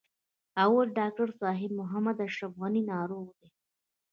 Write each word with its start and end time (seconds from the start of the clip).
اول: 0.63 0.87
ډاکټر 0.99 1.29
صاحب 1.39 1.71
محمد 1.79 2.17
اشرف 2.27 2.51
غني 2.61 2.83
ناروغ 2.91 3.27
دی. 3.39 3.47